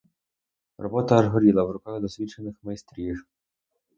Робота 0.77 1.17
аж 1.19 1.27
горіла 1.27 1.63
в 1.63 1.71
руках 1.71 1.99
досвідчених 2.01 2.55
майстрів. 2.63 3.25